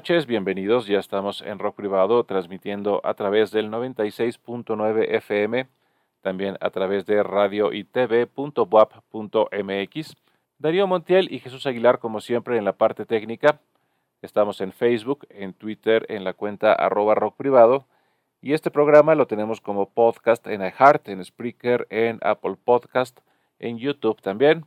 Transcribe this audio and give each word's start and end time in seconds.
Noches, 0.00 0.24
bienvenidos. 0.24 0.86
Ya 0.86 0.98
estamos 0.98 1.42
en 1.42 1.58
Rock 1.58 1.76
Privado 1.76 2.24
transmitiendo 2.24 3.02
a 3.04 3.12
través 3.12 3.50
del 3.50 3.70
96.9 3.70 5.04
FM, 5.16 5.68
también 6.22 6.56
a 6.62 6.70
través 6.70 7.04
de 7.04 7.22
radio 7.22 7.70
y. 7.70 7.86
Darío 10.58 10.86
Montiel 10.86 11.30
y 11.30 11.38
Jesús 11.38 11.66
Aguilar, 11.66 11.98
como 11.98 12.22
siempre, 12.22 12.56
en 12.56 12.64
la 12.64 12.72
parte 12.72 13.04
técnica. 13.04 13.60
Estamos 14.22 14.62
en 14.62 14.72
Facebook, 14.72 15.26
en 15.28 15.52
Twitter, 15.52 16.06
en 16.08 16.24
la 16.24 16.32
cuenta 16.32 16.72
arroba 16.72 17.14
rock 17.14 17.36
privado. 17.36 17.84
Y 18.40 18.54
este 18.54 18.70
programa 18.70 19.14
lo 19.14 19.26
tenemos 19.26 19.60
como 19.60 19.90
podcast 19.90 20.46
en 20.46 20.62
iHeart, 20.62 21.10
en 21.10 21.22
Spreaker, 21.22 21.86
en 21.90 22.20
Apple 22.22 22.56
Podcast, 22.64 23.20
en 23.58 23.76
YouTube 23.76 24.22
también 24.22 24.64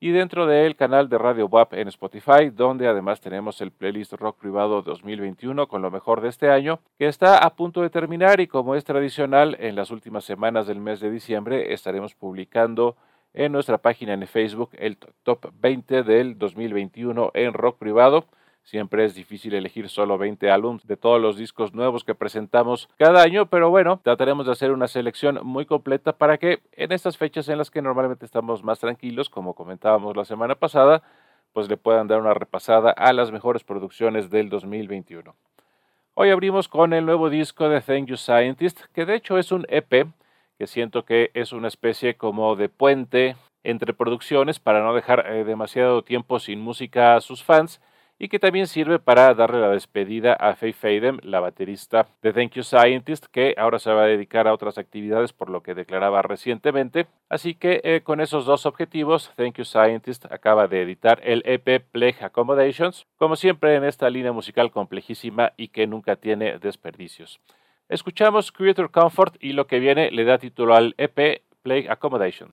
y 0.00 0.12
dentro 0.12 0.46
del 0.46 0.76
canal 0.76 1.10
de 1.10 1.18
Radio 1.18 1.46
WAP 1.46 1.74
en 1.74 1.88
Spotify, 1.88 2.48
donde 2.50 2.88
además 2.88 3.20
tenemos 3.20 3.60
el 3.60 3.70
playlist 3.70 4.14
Rock 4.14 4.38
Privado 4.38 4.80
2021 4.80 5.68
con 5.68 5.82
lo 5.82 5.90
mejor 5.90 6.22
de 6.22 6.30
este 6.30 6.50
año, 6.50 6.80
que 6.98 7.06
está 7.06 7.36
a 7.36 7.54
punto 7.54 7.82
de 7.82 7.90
terminar 7.90 8.40
y 8.40 8.46
como 8.46 8.74
es 8.74 8.84
tradicional, 8.84 9.58
en 9.60 9.76
las 9.76 9.90
últimas 9.90 10.24
semanas 10.24 10.66
del 10.66 10.80
mes 10.80 11.00
de 11.00 11.10
diciembre 11.10 11.74
estaremos 11.74 12.14
publicando 12.14 12.96
en 13.34 13.52
nuestra 13.52 13.76
página 13.76 14.14
en 14.14 14.26
Facebook 14.26 14.70
el 14.78 14.96
top 14.96 15.52
20 15.60 16.02
del 16.02 16.38
2021 16.38 17.30
en 17.34 17.52
Rock 17.52 17.78
Privado 17.78 18.24
Siempre 18.62 19.04
es 19.04 19.14
difícil 19.14 19.54
elegir 19.54 19.88
solo 19.88 20.16
20 20.16 20.50
álbumes 20.50 20.86
de 20.86 20.96
todos 20.96 21.20
los 21.20 21.36
discos 21.36 21.74
nuevos 21.74 22.04
que 22.04 22.14
presentamos 22.14 22.88
cada 22.98 23.22
año, 23.22 23.46
pero 23.46 23.70
bueno, 23.70 24.00
trataremos 24.02 24.46
de 24.46 24.52
hacer 24.52 24.70
una 24.70 24.86
selección 24.86 25.40
muy 25.42 25.66
completa 25.66 26.12
para 26.12 26.38
que 26.38 26.60
en 26.72 26.92
estas 26.92 27.16
fechas 27.16 27.48
en 27.48 27.58
las 27.58 27.70
que 27.70 27.82
normalmente 27.82 28.24
estamos 28.24 28.62
más 28.62 28.78
tranquilos, 28.78 29.28
como 29.28 29.54
comentábamos 29.54 30.16
la 30.16 30.24
semana 30.24 30.54
pasada, 30.54 31.02
pues 31.52 31.68
le 31.68 31.76
puedan 31.76 32.06
dar 32.06 32.20
una 32.20 32.34
repasada 32.34 32.90
a 32.90 33.12
las 33.12 33.32
mejores 33.32 33.64
producciones 33.64 34.30
del 34.30 34.50
2021. 34.50 35.34
Hoy 36.14 36.30
abrimos 36.30 36.68
con 36.68 36.92
el 36.92 37.06
nuevo 37.06 37.30
disco 37.30 37.68
de 37.68 37.80
Thank 37.80 38.06
You 38.06 38.16
Scientist, 38.16 38.82
que 38.92 39.06
de 39.06 39.16
hecho 39.16 39.38
es 39.38 39.52
un 39.52 39.66
EP, 39.68 40.06
que 40.58 40.66
siento 40.66 41.04
que 41.04 41.30
es 41.34 41.52
una 41.52 41.68
especie 41.68 42.14
como 42.16 42.54
de 42.54 42.68
puente 42.68 43.36
entre 43.64 43.94
producciones 43.94 44.60
para 44.60 44.82
no 44.82 44.94
dejar 44.94 45.26
eh, 45.26 45.44
demasiado 45.44 46.02
tiempo 46.02 46.38
sin 46.38 46.60
música 46.60 47.16
a 47.16 47.20
sus 47.20 47.42
fans 47.42 47.80
y 48.20 48.28
que 48.28 48.38
también 48.38 48.66
sirve 48.66 48.98
para 48.98 49.34
darle 49.34 49.60
la 49.60 49.70
despedida 49.70 50.34
a 50.34 50.54
Faye 50.54 50.74
Fadem, 50.74 51.18
la 51.22 51.40
baterista 51.40 52.06
de 52.20 52.34
Thank 52.34 52.52
You 52.52 52.62
Scientist, 52.62 53.24
que 53.32 53.54
ahora 53.56 53.78
se 53.78 53.90
va 53.90 54.02
a 54.02 54.06
dedicar 54.06 54.46
a 54.46 54.52
otras 54.52 54.76
actividades 54.76 55.32
por 55.32 55.48
lo 55.48 55.62
que 55.62 55.74
declaraba 55.74 56.20
recientemente. 56.20 57.06
Así 57.30 57.54
que 57.54 57.80
eh, 57.82 58.02
con 58.02 58.20
esos 58.20 58.44
dos 58.44 58.66
objetivos, 58.66 59.32
Thank 59.36 59.56
You 59.56 59.64
Scientist 59.64 60.26
acaba 60.30 60.68
de 60.68 60.82
editar 60.82 61.18
el 61.24 61.42
EP 61.46 61.82
Plague 61.90 62.18
Accommodations, 62.20 63.06
como 63.16 63.36
siempre 63.36 63.74
en 63.74 63.84
esta 63.84 64.10
línea 64.10 64.32
musical 64.32 64.70
complejísima 64.70 65.54
y 65.56 65.68
que 65.68 65.86
nunca 65.86 66.16
tiene 66.16 66.58
desperdicios. 66.58 67.40
Escuchamos 67.88 68.52
Creator 68.52 68.90
Comfort 68.90 69.36
y 69.40 69.54
lo 69.54 69.66
que 69.66 69.80
viene 69.80 70.10
le 70.10 70.24
da 70.24 70.36
título 70.36 70.74
al 70.74 70.94
EP 70.98 71.40
Plague 71.62 71.88
Accommodation. 71.88 72.52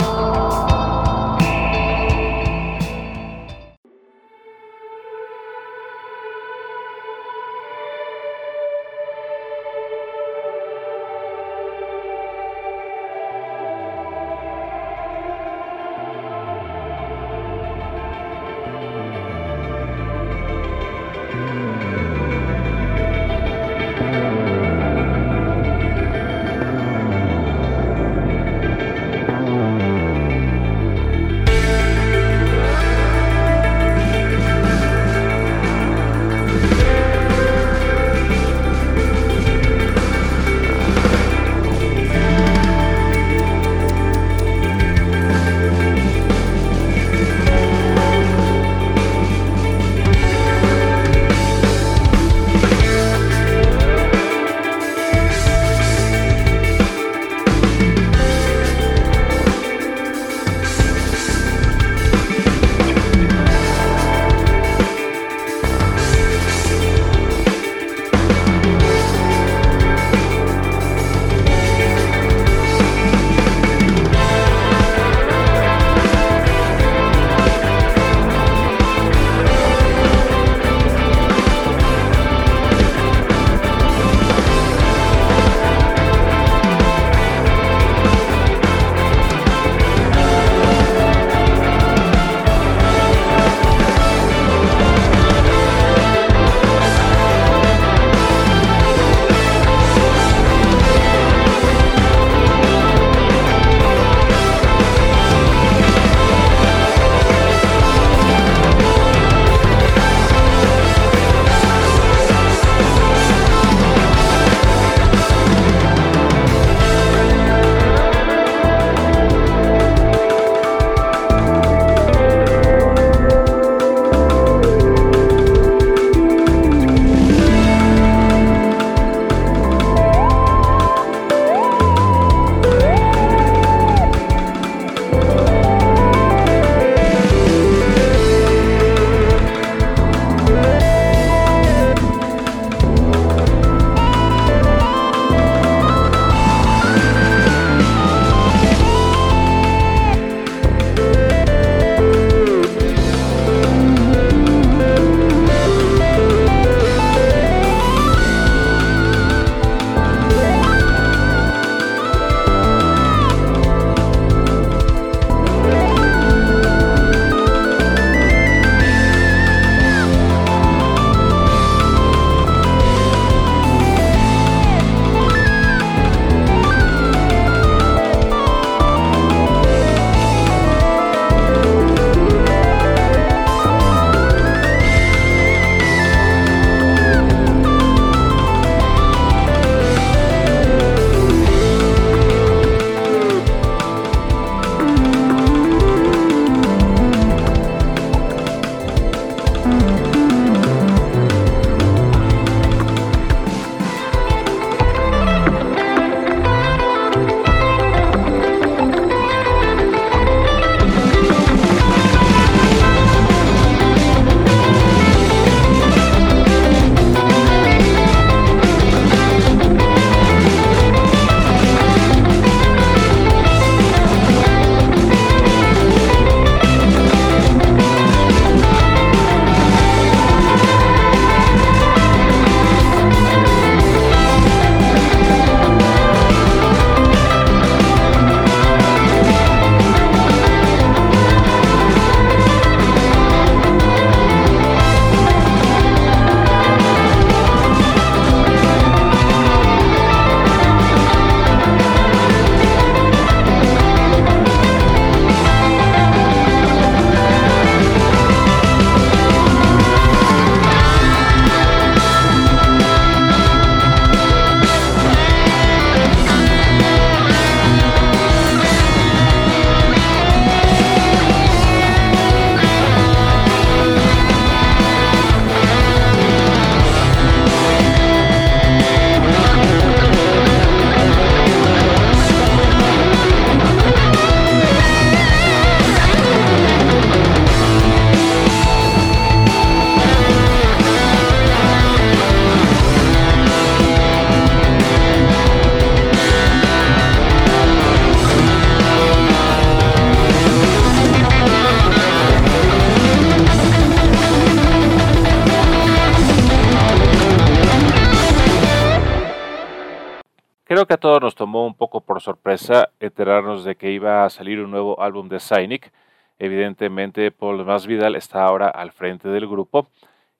Sorpresa 312.21 312.89
enterarnos 313.01 313.65
de 313.65 313.75
que 313.75 313.91
iba 313.91 314.23
a 314.23 314.29
salir 314.29 314.61
un 314.61 314.71
nuevo 314.71 315.01
álbum 315.01 315.27
de 315.27 315.39
Cynic. 315.39 315.91
Evidentemente, 316.39 317.31
Paul 317.31 317.65
Masvidal 317.65 318.15
está 318.15 318.45
ahora 318.45 318.69
al 318.69 318.93
frente 318.93 319.27
del 319.27 319.47
grupo 319.47 319.87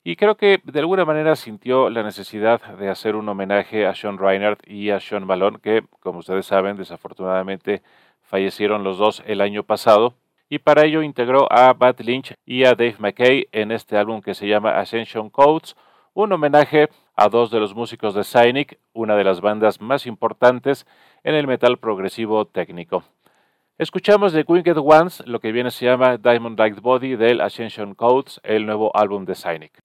y 0.03 0.15
creo 0.15 0.35
que 0.35 0.59
de 0.63 0.79
alguna 0.79 1.05
manera 1.05 1.35
sintió 1.35 1.89
la 1.91 2.01
necesidad 2.01 2.59
de 2.75 2.89
hacer 2.89 3.15
un 3.15 3.29
homenaje 3.29 3.85
a 3.85 3.93
Sean 3.93 4.17
Reinhardt 4.17 4.67
y 4.67 4.89
a 4.89 4.99
Sean 4.99 5.27
Malone, 5.27 5.59
que, 5.61 5.83
como 5.99 6.19
ustedes 6.19 6.47
saben, 6.47 6.75
desafortunadamente 6.75 7.83
fallecieron 8.21 8.83
los 8.83 8.97
dos 8.97 9.21
el 9.27 9.41
año 9.41 9.63
pasado. 9.63 10.15
Y 10.49 10.57
para 10.59 10.85
ello 10.85 11.03
integró 11.03 11.47
a 11.51 11.73
Bad 11.73 11.99
Lynch 11.99 12.33
y 12.45 12.63
a 12.65 12.73
Dave 12.73 12.95
McKay 12.97 13.47
en 13.51 13.71
este 13.71 13.95
álbum 13.95 14.21
que 14.21 14.33
se 14.33 14.47
llama 14.47 14.79
Ascension 14.79 15.29
Codes, 15.29 15.75
un 16.13 16.33
homenaje 16.33 16.89
a 17.15 17.29
dos 17.29 17.51
de 17.51 17.59
los 17.59 17.75
músicos 17.75 18.15
de 18.15 18.23
Cynic, 18.23 18.79
una 18.93 19.15
de 19.15 19.23
las 19.23 19.39
bandas 19.39 19.79
más 19.79 20.07
importantes 20.07 20.87
en 21.23 21.35
el 21.35 21.47
metal 21.47 21.77
progresivo 21.77 22.45
técnico. 22.45 23.03
Escuchamos 23.77 24.33
de 24.33 24.45
Winged 24.47 24.77
Ones 24.77 25.23
lo 25.25 25.39
que 25.39 25.51
viene 25.51 25.71
se 25.71 25.85
llama 25.85 26.17
Diamond 26.17 26.57
Light 26.57 26.79
Body 26.81 27.15
del 27.15 27.41
Ascension 27.41 27.95
Codes, 27.95 28.39
el 28.43 28.65
nuevo 28.65 28.95
álbum 28.95 29.25
de 29.25 29.35
Cynic. 29.35 29.81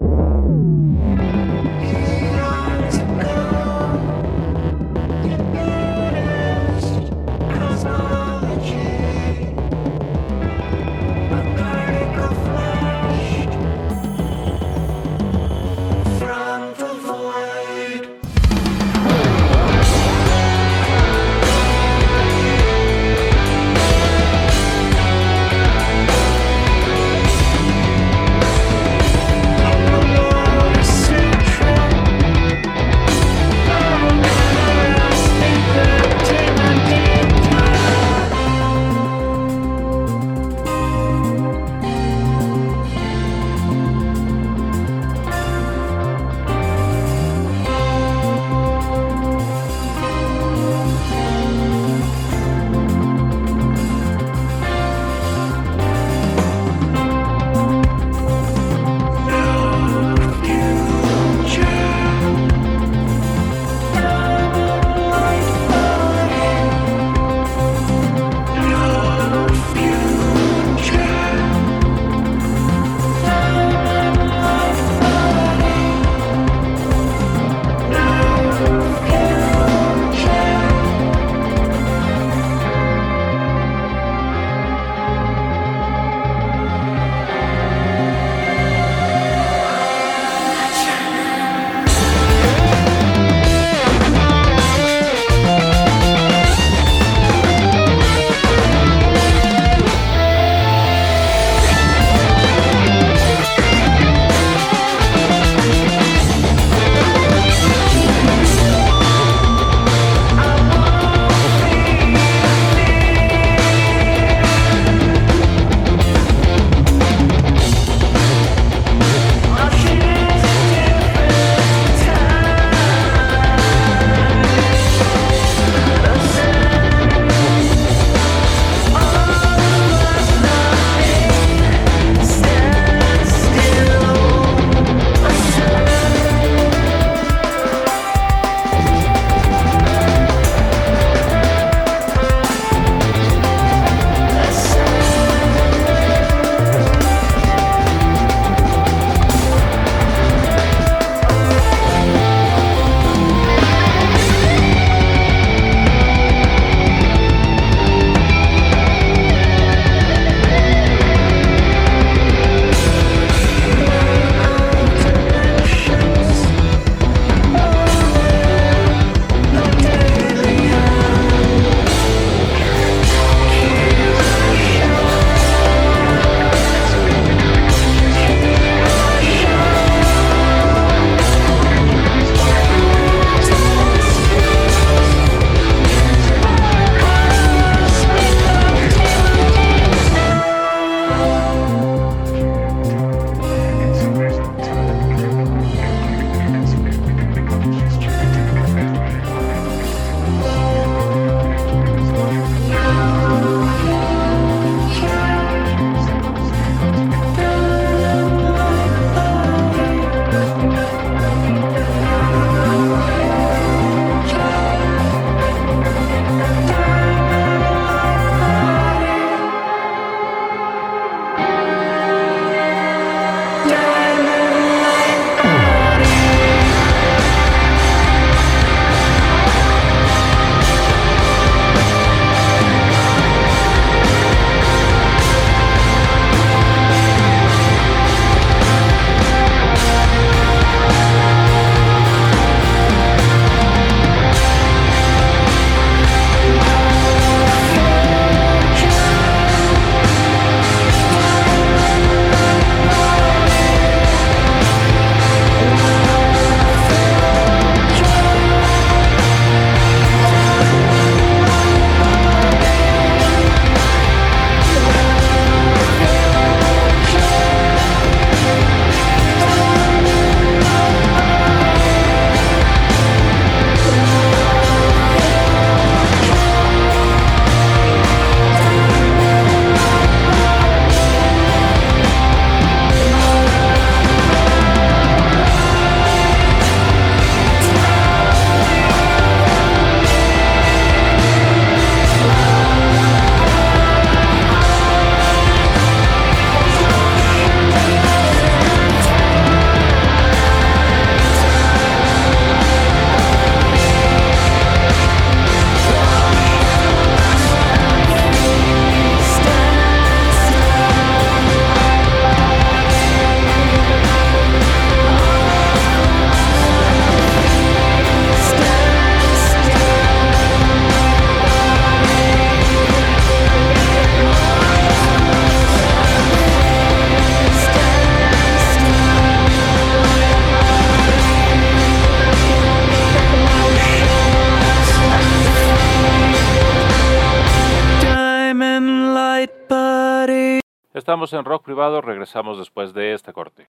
Estamos 341.06 341.32
en 341.34 341.44
Rock 341.44 341.62
Privado, 341.62 342.00
regresamos 342.00 342.58
después 342.58 342.92
de 342.92 343.14
este 343.14 343.32
corte. 343.32 343.68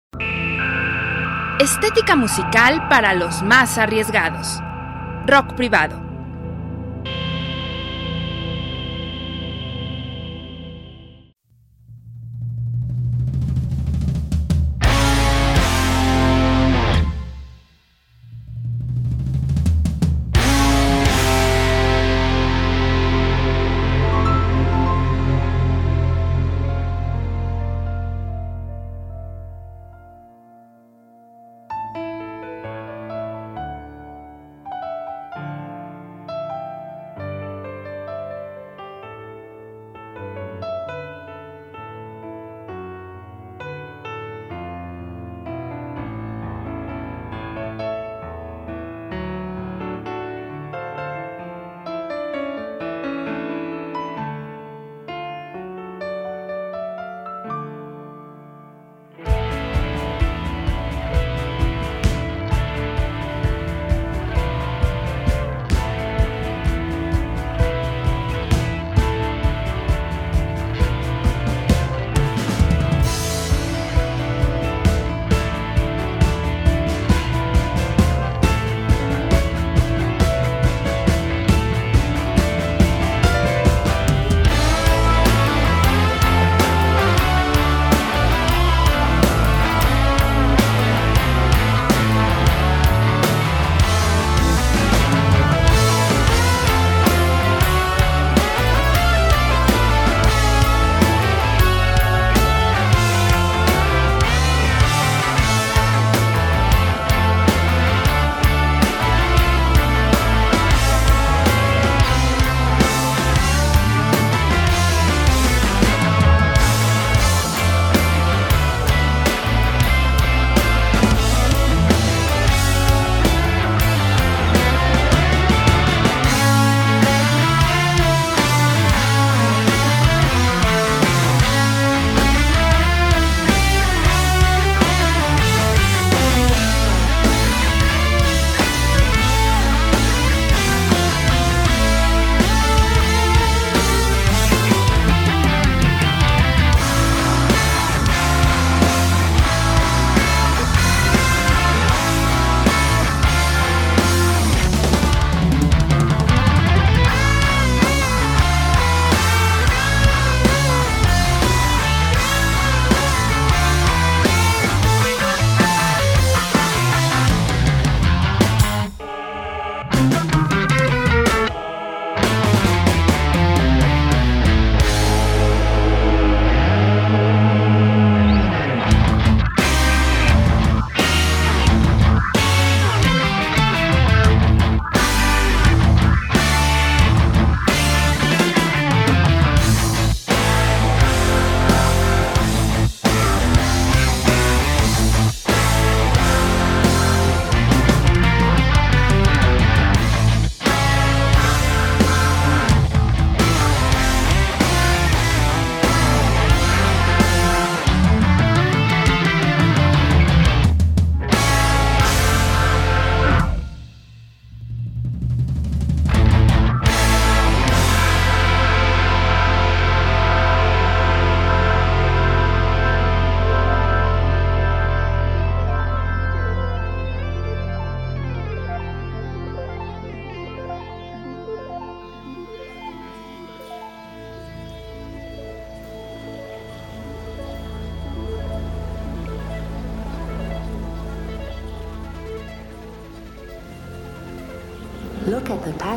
Estética 1.60 2.16
musical 2.16 2.88
para 2.88 3.12
los 3.12 3.42
más 3.42 3.76
arriesgados. 3.76 4.58
Rock 5.26 5.52
Privado. 5.52 6.05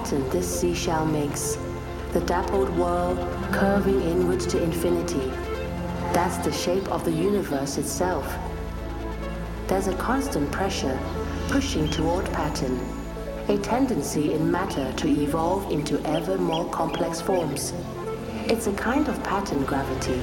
Pattern 0.10 0.30
this 0.30 0.60
seashell 0.60 1.06
makes. 1.06 1.58
The 2.13 2.22
dappled 2.22 2.76
world 2.78 3.19
curving 3.52 4.02
inwards 4.02 4.48
to 4.48 4.63
infinity. 4.63 5.32
That's 6.13 6.38
the 6.38 6.52
shape 6.52 6.88
of 6.88 7.06
the 7.06 7.12
universe 7.12 7.78
itself. 7.78 8.26
There's 9.67 9.88
a 9.88 9.95
constant 9.98 10.52
pressure 10.52 10.98
pushing 11.50 11.88
toward 11.91 12.26
pattern, 12.32 12.80
a 13.50 13.58
tendency 13.60 14.34
in 14.34 14.52
matter 14.52 14.91
to 14.93 15.08
evolve 15.08 15.72
into 15.72 16.02
ever 16.08 16.39
more 16.39 16.67
complex 16.72 17.22
forms. 17.22 17.74
It's 18.48 18.65
a 18.65 18.74
kind 18.74 19.08
of 19.08 19.24
pattern 19.24 19.63
gravity, 19.63 20.19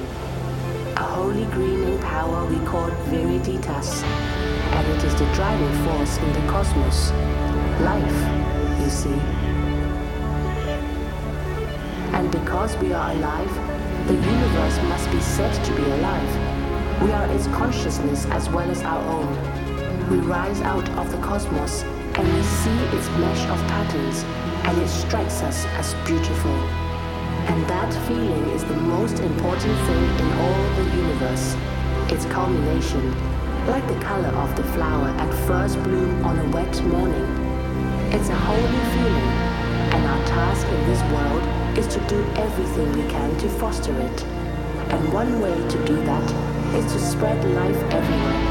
a 0.97 1.03
holy 1.03 1.45
greening 1.45 1.97
power 1.99 2.45
we 2.45 2.57
call 2.65 2.89
viriditas, 3.09 4.03
and 4.03 4.87
it 4.87 5.03
is 5.05 5.13
the 5.13 5.33
driving 5.33 5.85
force 5.85 6.17
in 6.17 6.33
the 6.33 6.51
cosmos. 6.51 7.11
Life, 7.79 8.81
you 8.83 8.89
see. 8.89 9.46
And 12.17 12.31
because 12.31 12.75
we 12.77 12.93
are 12.93 13.11
alive, 13.11 14.07
the 14.07 14.15
universe 14.15 14.77
must 14.89 15.11
be 15.11 15.21
said 15.21 15.53
to 15.65 15.75
be 15.75 15.83
alive. 15.83 17.01
We 17.03 17.11
are 17.11 17.27
its 17.31 17.45
consciousness 17.45 18.25
as 18.31 18.49
well 18.49 18.67
as 18.71 18.81
our 18.81 19.03
own. 19.05 20.09
We 20.09 20.17
rise 20.25 20.59
out 20.61 20.89
of 20.97 21.11
the 21.11 21.19
cosmos 21.19 21.83
and 21.83 22.27
we 22.33 22.41
see 22.41 22.79
its 22.97 23.07
mesh 23.21 23.45
of 23.45 23.59
patterns, 23.69 24.23
and 24.65 24.81
it 24.81 24.87
strikes 24.87 25.43
us 25.43 25.63
as 25.77 25.93
beautiful. 26.07 26.57
And 27.51 27.63
that 27.69 27.93
feeling 28.07 28.49
is 28.49 28.63
the 28.63 28.77
most 28.77 29.19
important 29.19 29.77
thing 29.85 30.03
in 30.17 30.33
all 30.39 30.63
the 30.73 30.97
universe. 30.97 31.55
Its 32.11 32.25
culmination, 32.25 33.13
like 33.67 33.87
the 33.87 33.99
color 33.99 34.29
of 34.29 34.55
the 34.55 34.63
flower 34.73 35.09
at 35.09 35.31
first 35.45 35.75
bloom 35.83 36.25
on 36.25 36.39
a 36.39 36.49
wet 36.49 36.83
morning. 36.85 37.27
It's 38.11 38.29
a 38.29 38.35
holy 38.35 38.83
feeling, 38.95 39.29
and 39.93 40.03
our 40.03 40.25
task 40.25 40.65
in 40.65 40.87
this 40.87 41.01
world 41.13 41.66
is 41.77 41.87
to 41.87 41.99
do 42.07 42.19
everything 42.35 42.91
we 42.93 43.07
can 43.09 43.29
to 43.37 43.47
foster 43.59 43.93
it. 44.01 44.23
And 44.89 45.13
one 45.13 45.41
way 45.41 45.53
to 45.53 45.85
do 45.85 45.95
that 46.05 46.27
is 46.73 46.91
to 46.91 46.99
spread 46.99 47.37
life 47.53 47.77
everywhere, 47.93 48.43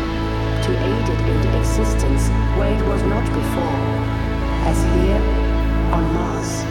to 0.63 0.71
aid 0.71 1.09
it 1.09 1.21
into 1.33 1.59
existence 1.59 2.29
where 2.57 2.73
it 2.73 2.83
was 2.87 3.03
not 3.03 3.25
before, 3.35 3.79
as 4.71 4.79
here 4.95 5.23
on 5.93 6.05
Mars. 6.15 6.65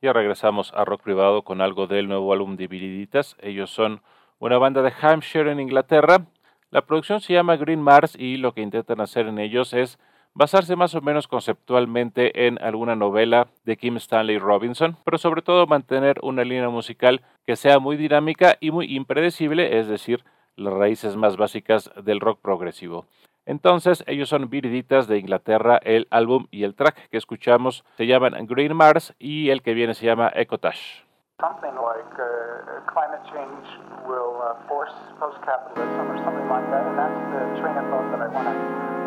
Ya 0.00 0.12
regresamos 0.12 0.70
a 0.74 0.84
Rock 0.84 1.02
Privado 1.02 1.44
con 1.44 1.62
algo 1.62 1.86
del 1.86 2.08
nuevo 2.08 2.32
álbum 2.34 2.56
de 2.56 2.68
Viriditas. 2.68 3.36
Ellos 3.40 3.70
son 3.70 4.02
una 4.44 4.58
banda 4.58 4.82
de 4.82 4.92
Hampshire 5.00 5.50
en 5.50 5.58
Inglaterra. 5.58 6.26
La 6.70 6.82
producción 6.82 7.22
se 7.22 7.32
llama 7.32 7.56
Green 7.56 7.80
Mars 7.80 8.14
y 8.14 8.36
lo 8.36 8.52
que 8.52 8.60
intentan 8.60 9.00
hacer 9.00 9.26
en 9.26 9.38
ellos 9.38 9.72
es 9.72 9.98
basarse 10.34 10.76
más 10.76 10.94
o 10.94 11.00
menos 11.00 11.28
conceptualmente 11.28 12.46
en 12.46 12.62
alguna 12.62 12.94
novela 12.94 13.48
de 13.64 13.78
Kim 13.78 13.96
Stanley 13.96 14.36
Robinson, 14.36 14.98
pero 15.02 15.16
sobre 15.16 15.40
todo 15.40 15.66
mantener 15.66 16.18
una 16.22 16.44
línea 16.44 16.68
musical 16.68 17.22
que 17.46 17.56
sea 17.56 17.78
muy 17.78 17.96
dinámica 17.96 18.58
y 18.60 18.70
muy 18.70 18.94
impredecible, 18.94 19.78
es 19.78 19.88
decir, 19.88 20.22
las 20.56 20.74
raíces 20.74 21.16
más 21.16 21.38
básicas 21.38 21.90
del 22.04 22.20
rock 22.20 22.42
progresivo. 22.42 23.06
Entonces, 23.46 24.04
ellos 24.06 24.28
son 24.28 24.50
viriditas 24.50 25.08
de 25.08 25.18
Inglaterra. 25.18 25.80
El 25.82 26.06
álbum 26.10 26.48
y 26.50 26.64
el 26.64 26.74
track 26.74 27.08
que 27.08 27.16
escuchamos 27.16 27.82
se 27.96 28.06
llaman 28.06 28.34
Green 28.46 28.76
Mars 28.76 29.14
y 29.18 29.48
el 29.48 29.62
que 29.62 29.72
viene 29.72 29.94
se 29.94 30.04
llama 30.04 30.30
Ecotash. 30.34 31.03
Something 31.42 31.74
like 31.74 32.14
uh, 32.14 32.78
climate 32.86 33.18
change 33.26 33.66
will 34.06 34.38
uh, 34.38 34.54
force 34.70 34.94
post-capitalism 35.18 36.06
or 36.06 36.14
something 36.22 36.46
like 36.46 36.62
that, 36.70 36.86
and 36.86 36.94
that's 36.94 37.22
the 37.34 37.42
train 37.58 37.74
of 37.74 37.90
thought 37.90 38.06
that 38.14 38.22
I 38.22 38.30
want 38.30 38.46
to 38.46 38.56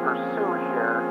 pursue 0.04 0.52
here. 0.76 1.08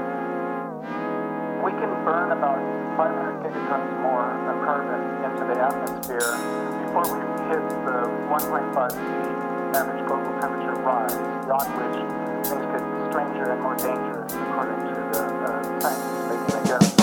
We 1.64 1.72
can 1.72 1.88
burn 2.04 2.36
about 2.36 2.60
500 3.00 3.48
gigatons 3.48 3.96
more 4.04 4.28
of 4.28 4.60
carbon 4.60 5.00
into 5.24 5.48
the 5.48 5.56
atmosphere 5.56 6.36
before 6.84 7.08
we 7.08 7.24
hit 7.48 7.64
the 7.88 8.12
1.5 8.28 8.76
degree 8.92 9.36
average 9.72 10.04
global 10.04 10.36
temperature 10.36 10.76
rise, 10.84 11.16
beyond 11.48 11.72
which 11.80 11.96
things 12.44 12.66
get 12.76 12.84
stranger 13.08 13.56
and 13.56 13.62
more 13.64 13.76
dangerous, 13.80 14.36
according 14.52 14.84
to 14.92 15.00
the 15.16 15.24
uh, 15.24 15.80
scientists 15.80 16.28
making 16.28 16.60
the 16.60 16.68
guess. 16.68 16.95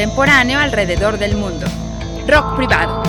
Contemporáneo 0.00 0.58
alrededor 0.58 1.18
del 1.18 1.36
mundo. 1.36 1.66
Rock 2.26 2.56
privado. 2.56 2.99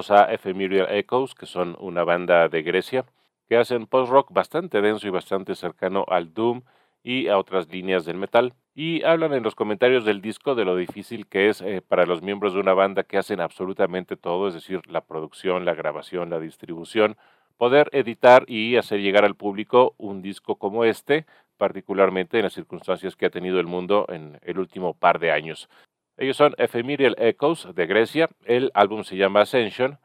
Escuchamos 0.00 0.10
a 0.10 0.32
Ephemeral 0.32 0.88
Echoes, 0.90 1.34
que 1.34 1.46
son 1.46 1.74
una 1.80 2.04
banda 2.04 2.48
de 2.48 2.62
Grecia, 2.62 3.06
que 3.48 3.56
hacen 3.56 3.86
post-rock 3.86 4.30
bastante 4.30 4.82
denso 4.82 5.06
y 5.06 5.10
bastante 5.10 5.54
cercano 5.54 6.04
al 6.08 6.34
doom 6.34 6.62
y 7.02 7.28
a 7.28 7.38
otras 7.38 7.68
líneas 7.68 8.04
del 8.04 8.18
metal. 8.18 8.52
Y 8.74 9.04
hablan 9.04 9.32
en 9.32 9.42
los 9.42 9.54
comentarios 9.54 10.04
del 10.04 10.20
disco 10.20 10.54
de 10.54 10.66
lo 10.66 10.76
difícil 10.76 11.26
que 11.26 11.48
es 11.48 11.62
eh, 11.62 11.80
para 11.80 12.04
los 12.04 12.20
miembros 12.20 12.52
de 12.52 12.60
una 12.60 12.74
banda 12.74 13.04
que 13.04 13.16
hacen 13.16 13.40
absolutamente 13.40 14.16
todo, 14.16 14.48
es 14.48 14.54
decir, 14.54 14.82
la 14.86 15.00
producción, 15.00 15.64
la 15.64 15.74
grabación, 15.74 16.28
la 16.28 16.40
distribución, 16.40 17.16
poder 17.56 17.88
editar 17.92 18.44
y 18.48 18.76
hacer 18.76 19.00
llegar 19.00 19.24
al 19.24 19.34
público 19.34 19.94
un 19.96 20.20
disco 20.20 20.56
como 20.56 20.84
este, 20.84 21.24
particularmente 21.56 22.36
en 22.36 22.44
las 22.44 22.52
circunstancias 22.52 23.16
que 23.16 23.24
ha 23.24 23.30
tenido 23.30 23.60
el 23.60 23.66
mundo 23.66 24.04
en 24.10 24.38
el 24.42 24.58
último 24.58 24.92
par 24.92 25.20
de 25.20 25.30
años. 25.30 25.70
Ellos 26.18 26.38
son 26.38 26.54
Ephemeral 26.56 27.14
Echoes 27.18 27.68
de 27.74 27.86
Grecia, 27.86 28.30
el 28.46 28.70
álbum 28.72 29.04
se 29.04 29.16
llama 29.16 29.42
Ascension. 29.42 29.98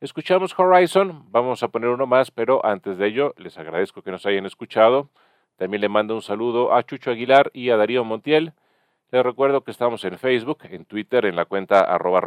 Escuchamos 0.00 0.56
Horizon, 0.56 1.24
vamos 1.32 1.64
a 1.64 1.68
poner 1.68 1.90
uno 1.90 2.06
más, 2.06 2.30
pero 2.30 2.64
antes 2.64 2.96
de 2.96 3.08
ello 3.08 3.34
les 3.36 3.58
agradezco 3.58 4.02
que 4.02 4.12
nos 4.12 4.24
hayan 4.24 4.46
escuchado. 4.46 5.10
También 5.56 5.80
le 5.80 5.88
mando 5.88 6.14
un 6.14 6.22
saludo 6.22 6.72
a 6.72 6.84
Chucho 6.84 7.10
Aguilar 7.10 7.50
y 7.52 7.70
a 7.70 7.76
Darío 7.76 8.04
Montiel. 8.04 8.52
Les 9.10 9.24
recuerdo 9.24 9.64
que 9.64 9.72
estamos 9.72 10.04
en 10.04 10.16
Facebook, 10.18 10.58
en 10.70 10.84
Twitter, 10.84 11.24
en 11.24 11.34
la 11.34 11.44
cuenta 11.44 11.80
arroba 11.80 12.22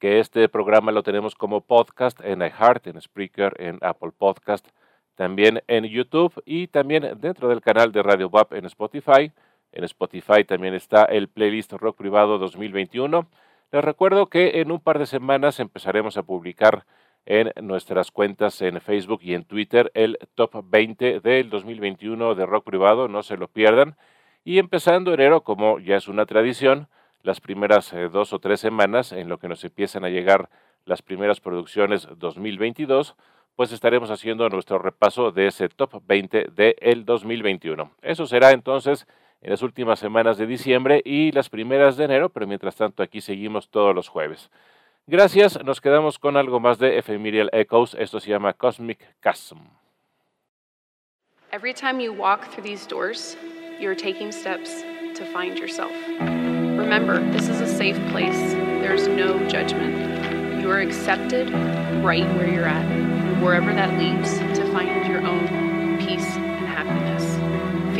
que 0.00 0.18
este 0.18 0.48
programa 0.48 0.90
lo 0.90 1.04
tenemos 1.04 1.36
como 1.36 1.60
podcast 1.60 2.20
en 2.24 2.42
iHeart, 2.42 2.88
en 2.88 3.00
Spreaker, 3.00 3.54
en 3.60 3.78
Apple 3.82 4.10
Podcast, 4.18 4.66
también 5.14 5.62
en 5.68 5.84
YouTube 5.84 6.42
y 6.44 6.66
también 6.66 7.20
dentro 7.20 7.48
del 7.48 7.60
canal 7.60 7.92
de 7.92 8.02
Radio 8.02 8.28
WAP 8.28 8.54
en 8.54 8.64
Spotify. 8.64 9.30
En 9.72 9.84
Spotify 9.84 10.44
también 10.44 10.74
está 10.74 11.04
el 11.04 11.28
playlist 11.28 11.72
Rock 11.72 11.96
Privado 11.96 12.38
2021. 12.38 13.26
Les 13.72 13.84
recuerdo 13.84 14.26
que 14.26 14.60
en 14.60 14.70
un 14.70 14.80
par 14.80 14.98
de 14.98 15.06
semanas 15.06 15.58
empezaremos 15.58 16.16
a 16.16 16.22
publicar 16.22 16.84
en 17.24 17.52
nuestras 17.62 18.10
cuentas 18.10 18.60
en 18.62 18.80
Facebook 18.80 19.20
y 19.22 19.34
en 19.34 19.44
Twitter 19.44 19.90
el 19.94 20.18
top 20.34 20.64
20 20.68 21.20
del 21.20 21.50
2021 21.50 22.34
de 22.34 22.46
Rock 22.46 22.64
Privado, 22.64 23.08
no 23.08 23.22
se 23.22 23.36
lo 23.36 23.48
pierdan. 23.48 23.96
Y 24.44 24.58
empezando 24.58 25.14
enero, 25.14 25.42
como 25.42 25.78
ya 25.78 25.96
es 25.96 26.08
una 26.08 26.26
tradición, 26.26 26.88
las 27.22 27.40
primeras 27.40 27.92
eh, 27.92 28.08
dos 28.08 28.32
o 28.32 28.40
tres 28.40 28.60
semanas 28.60 29.12
en 29.12 29.28
lo 29.28 29.38
que 29.38 29.48
nos 29.48 29.64
empiezan 29.64 30.04
a 30.04 30.08
llegar 30.08 30.50
las 30.84 31.00
primeras 31.00 31.40
producciones 31.40 32.08
2022, 32.16 33.14
pues 33.54 33.70
estaremos 33.70 34.10
haciendo 34.10 34.48
nuestro 34.48 34.78
repaso 34.78 35.30
de 35.30 35.46
ese 35.46 35.68
top 35.68 36.02
20 36.04 36.48
del 36.52 37.04
2021. 37.04 37.92
Eso 38.02 38.26
será 38.26 38.50
entonces 38.50 39.06
en 39.42 39.50
las 39.50 39.62
últimas 39.62 39.98
semanas 39.98 40.38
de 40.38 40.46
diciembre 40.46 41.02
y 41.04 41.32
las 41.32 41.48
primeras 41.48 41.96
de 41.96 42.04
enero, 42.04 42.28
pero 42.28 42.46
mientras 42.46 42.76
tanto 42.76 43.02
aquí 43.02 43.20
seguimos 43.20 43.68
todos 43.68 43.94
los 43.94 44.08
jueves. 44.08 44.50
Gracias, 45.06 45.62
nos 45.64 45.80
quedamos 45.80 46.18
con 46.18 46.36
algo 46.36 46.60
más 46.60 46.78
de 46.78 46.96
Ephemeral 46.96 47.50
Echoes, 47.52 47.94
esto 47.94 48.20
se 48.20 48.30
llama 48.30 48.52
Cosmic 48.52 49.00
Chasm. 49.20 49.58
Every 51.52 51.74
time 51.74 52.00
you 52.00 52.12
walk 52.12 52.50
through 52.50 52.62
these 52.62 52.86
doors, 52.86 53.36
you're 53.78 53.96
taking 53.96 54.32
steps 54.32 54.84
to 55.16 55.24
find 55.26 55.58
yourself. 55.58 55.92
Remember, 56.20 57.18
this 57.32 57.48
is 57.48 57.60
a 57.60 57.66
safe 57.66 57.98
place. 58.10 58.54
There's 58.80 59.06
no 59.06 59.38
judgment. 59.48 60.62
You 60.62 60.70
are 60.70 60.80
accepted 60.80 61.50
right 62.02 62.26
where 62.36 62.48
you're 62.48 62.64
at, 62.64 62.86
wherever 63.42 63.74
that 63.74 63.98
leads 63.98 64.38
to 64.58 64.64
find 64.72 65.06
your 65.06 65.20
own. 65.26 65.61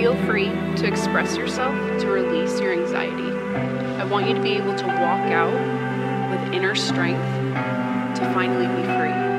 Feel 0.02 0.16
free 0.26 0.48
to 0.48 0.84
express 0.84 1.36
yourself 1.36 1.76
to 2.00 2.08
release 2.08 2.58
your 2.58 2.72
anxiety. 2.72 3.30
I 4.00 4.04
want 4.04 4.26
you 4.26 4.34
to 4.34 4.42
be 4.42 4.54
able 4.54 4.74
to 4.74 4.84
walk 4.84 5.30
out 5.30 5.54
with 6.32 6.52
inner 6.52 6.74
strength 6.74 7.22
to 8.18 8.30
finally 8.34 8.66
be 8.66 8.82
free. 8.98 9.31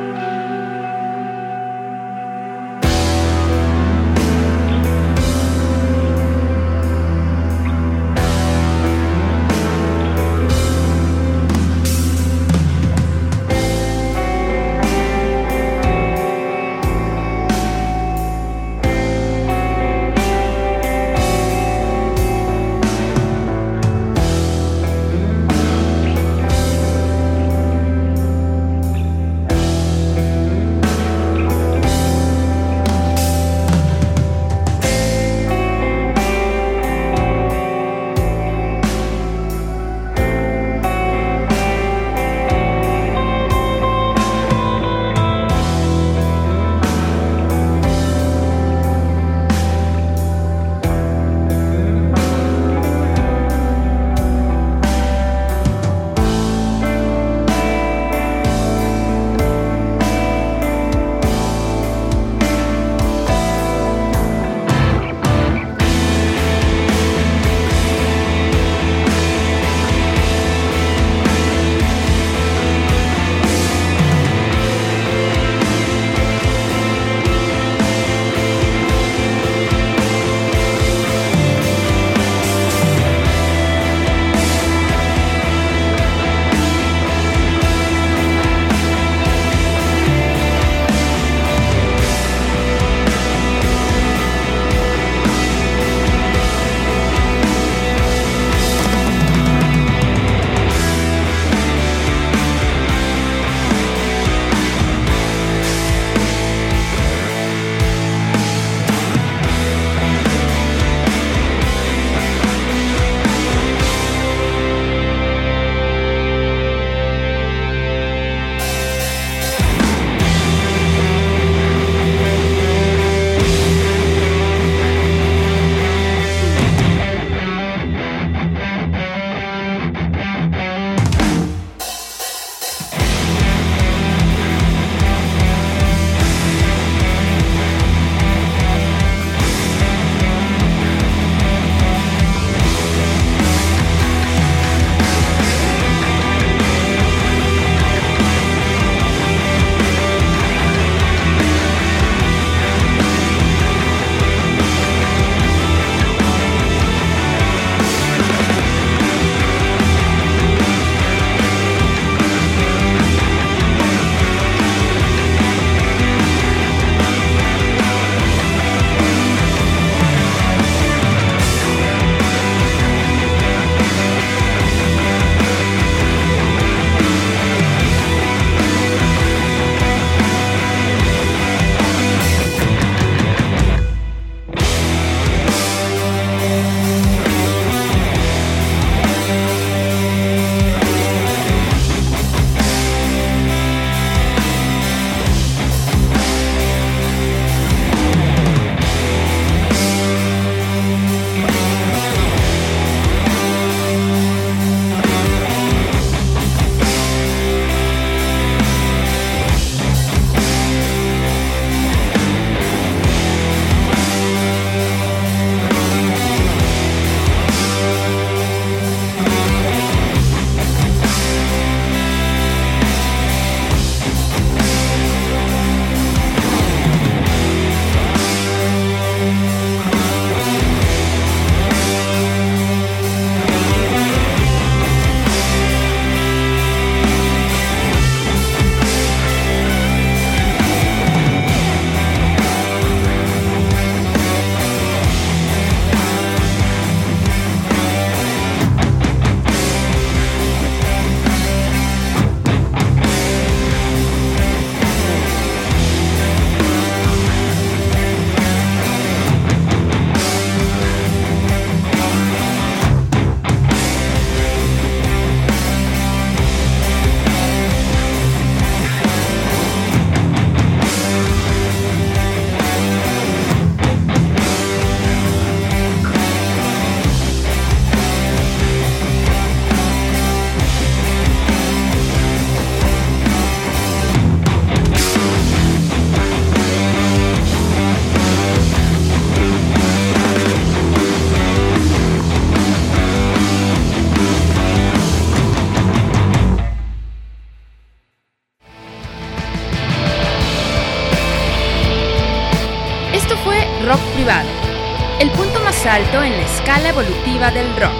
Del 307.53 307.75
rock. 307.75 307.92